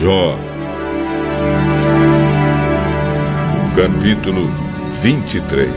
Jó, 0.00 0.36
capítulo 3.76 4.48
23. 5.02 5.68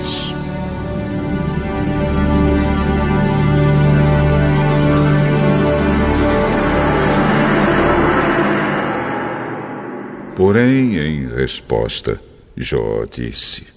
Porém, 10.35 10.97
em 10.97 11.27
resposta, 11.27 12.19
Jó 12.55 13.05
disse: 13.05 13.67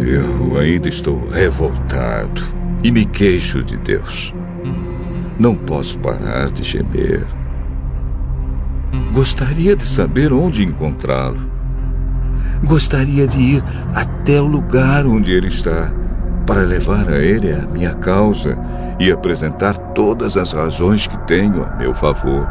Eu 0.00 0.58
ainda 0.58 0.88
estou 0.88 1.28
revoltado 1.28 2.40
e 2.82 2.90
me 2.90 3.04
queixo 3.04 3.62
de 3.62 3.76
Deus. 3.78 4.32
Não 5.38 5.54
posso 5.54 5.98
parar 5.98 6.50
de 6.50 6.62
gemer. 6.62 7.26
Gostaria 9.12 9.74
de 9.74 9.84
saber 9.84 10.32
onde 10.32 10.64
encontrá-lo. 10.64 11.40
Gostaria 12.62 13.26
de 13.26 13.38
ir 13.38 13.64
até 13.94 14.40
o 14.40 14.46
lugar 14.46 15.06
onde 15.06 15.32
ele 15.32 15.48
está, 15.48 15.92
para 16.46 16.62
levar 16.62 17.08
a 17.08 17.18
ele 17.18 17.52
a 17.52 17.66
minha 17.66 17.94
causa 17.94 18.56
e 18.98 19.10
apresentar 19.10 19.76
todas 19.76 20.36
as 20.36 20.52
razões 20.52 21.06
que 21.06 21.18
tenho 21.26 21.64
a 21.64 21.76
meu 21.76 21.94
favor. 21.94 22.46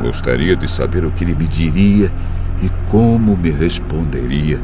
Gostaria 0.00 0.54
de 0.54 0.68
saber 0.68 1.04
o 1.04 1.10
que 1.10 1.24
ele 1.24 1.34
me 1.34 1.46
diria 1.46 2.10
e 2.62 2.68
como 2.90 3.36
me 3.36 3.50
responderia. 3.50 4.60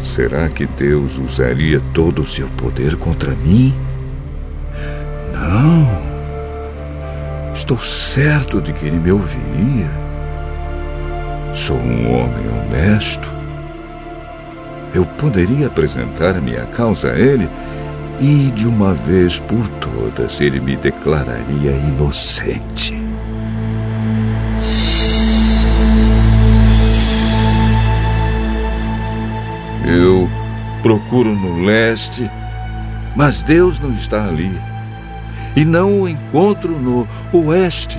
Será 0.00 0.48
que 0.48 0.66
Deus 0.66 1.18
usaria 1.18 1.80
todo 1.92 2.22
o 2.22 2.26
seu 2.26 2.48
poder 2.50 2.96
contra 2.96 3.34
mim? 3.34 3.74
Não. 5.46 5.86
Estou 7.54 7.78
certo 7.78 8.60
de 8.60 8.72
que 8.72 8.84
ele 8.84 8.98
me 8.98 9.12
ouviria. 9.12 9.88
Sou 11.54 11.76
um 11.76 12.10
homem 12.12 12.48
honesto. 12.48 13.28
Eu 14.92 15.06
poderia 15.06 15.68
apresentar 15.68 16.34
minha 16.40 16.66
causa 16.66 17.12
a 17.12 17.18
ele 17.18 17.48
e, 18.20 18.50
de 18.54 18.66
uma 18.66 18.92
vez 18.92 19.38
por 19.38 19.68
todas, 19.80 20.40
ele 20.40 20.58
me 20.58 20.76
declararia 20.76 21.70
inocente. 21.70 23.00
Eu 29.84 30.28
procuro 30.82 31.32
no 31.34 31.64
leste, 31.64 32.28
mas 33.14 33.42
Deus 33.42 33.78
não 33.78 33.92
está 33.92 34.26
ali. 34.26 34.75
E 35.56 35.64
não 35.64 36.02
o 36.02 36.08
encontro 36.08 36.70
no 36.70 37.08
oeste. 37.32 37.98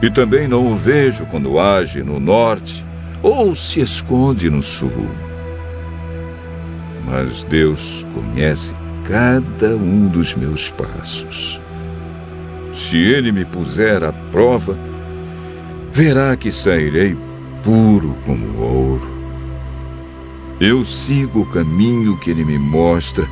E 0.00 0.08
também 0.08 0.46
não 0.46 0.72
o 0.72 0.76
vejo 0.76 1.26
quando 1.26 1.58
age 1.58 2.02
no 2.02 2.20
norte 2.20 2.84
ou 3.20 3.54
se 3.56 3.80
esconde 3.80 4.48
no 4.48 4.62
sul. 4.62 5.08
Mas 7.04 7.42
Deus 7.44 8.06
conhece 8.14 8.74
cada 9.08 9.74
um 9.74 10.06
dos 10.06 10.34
meus 10.34 10.70
passos. 10.70 11.60
Se 12.74 12.96
ele 12.96 13.32
me 13.32 13.44
puser 13.44 14.04
à 14.04 14.12
prova, 14.12 14.76
verá 15.92 16.36
que 16.36 16.52
sairei 16.52 17.16
puro 17.64 18.14
como 18.24 18.60
ouro. 18.60 19.08
Eu 20.60 20.84
sigo 20.84 21.40
o 21.40 21.46
caminho 21.46 22.16
que 22.18 22.30
ele 22.30 22.44
me 22.44 22.58
mostra 22.58 23.26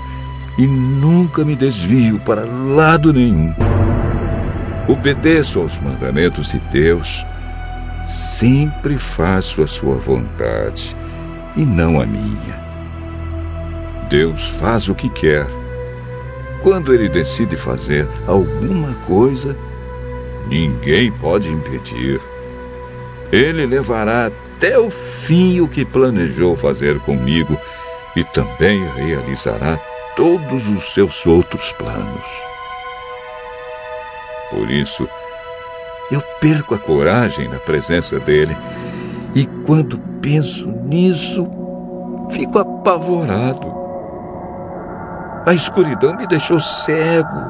e 0.59 0.67
nunca 0.67 1.45
me 1.45 1.55
desvio 1.55 2.19
para 2.21 2.45
lado 2.45 3.13
nenhum. 3.13 3.55
Obedeço 4.89 5.61
aos 5.61 5.79
mandamentos 5.79 6.51
de 6.51 6.59
Deus, 6.71 7.25
sempre 8.09 8.99
faço 8.99 9.63
a 9.63 9.67
sua 9.67 9.97
vontade 9.97 10.95
e 11.57 11.65
não 11.65 12.01
a 12.01 12.07
minha. 12.07 12.67
Deus 14.09 14.49
faz 14.51 14.89
o 14.89 14.95
que 14.95 15.09
quer 15.09 15.47
quando 16.67 16.93
ele 16.93 17.09
decide 17.09 17.57
fazer 17.57 18.09
alguma 18.27 18.93
coisa, 19.07 19.57
ninguém 20.49 21.13
pode 21.13 21.49
impedir. 21.49 22.21
Ele 23.31 23.67
levará 23.67 24.27
até 24.27 24.77
o 24.77 24.91
fim 24.91 25.61
o 25.61 25.69
que 25.69 25.85
planejou 25.85 26.57
fazer 26.57 26.99
comigo 27.01 27.57
e 28.17 28.25
também 28.25 28.85
realizará 28.97 29.79
todos 30.17 30.69
os 30.69 30.95
seus 30.95 31.25
outros 31.27 31.73
planos. 31.73 32.27
Por 34.51 34.71
isso, 34.71 35.09
eu 36.11 36.23
perco 36.41 36.75
a 36.75 36.79
coragem 36.79 37.49
na 37.49 37.59
presença 37.59 38.19
dele 38.19 38.57
e 39.35 39.47
quando 39.67 39.99
penso 40.21 40.67
nisso, 40.69 41.47
fico 42.31 42.59
apavorado. 42.59 43.75
A 45.47 45.53
escuridão 45.53 46.17
me 46.17 46.27
deixou 46.27 46.59
cego. 46.59 47.49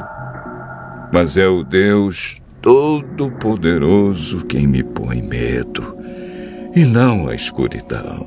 Mas 1.13 1.37
é 1.37 1.47
o 1.47 1.63
Deus 1.63 2.43
Todo-Poderoso 2.61 4.45
quem 4.47 4.67
me 4.67 4.83
põe 4.83 5.23
medo, 5.23 5.97
e 6.75 6.85
não 6.85 7.29
a 7.29 7.35
escuridão. 7.35 8.19